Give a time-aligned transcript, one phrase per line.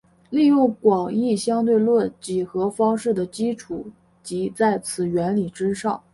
[0.31, 3.91] 利用广义相对论几何方式的基础
[4.23, 6.01] 即在此原理之上。